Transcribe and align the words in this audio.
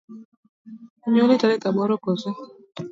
Onyuoli 1.05 1.39
Tarik 1.41 1.63
aboro 1.69 1.95
koso? 2.03 2.29